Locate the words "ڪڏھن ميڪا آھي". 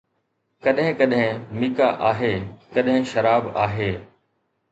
0.99-2.33